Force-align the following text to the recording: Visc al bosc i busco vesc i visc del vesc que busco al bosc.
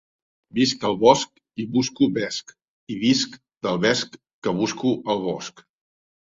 Visc 0.59 0.85
al 0.87 0.95
bosc 1.01 1.35
i 1.63 1.65
busco 1.75 2.07
vesc 2.15 2.53
i 2.95 2.97
visc 3.03 3.37
del 3.69 3.79
vesc 3.85 4.19
que 4.49 4.55
busco 4.63 4.95
al 5.17 5.23
bosc. 5.29 5.65